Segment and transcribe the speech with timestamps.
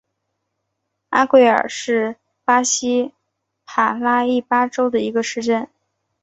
[1.09, 3.13] 阿圭亚尔是巴西
[3.65, 5.69] 帕拉伊巴州的一个市镇。